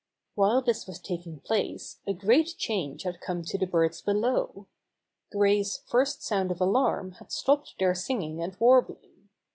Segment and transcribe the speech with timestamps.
[0.33, 4.65] While this was taking place, a great change had come to the birds below.
[5.31, 9.29] Gray's first sound of alarm had stopped their singing and warbling.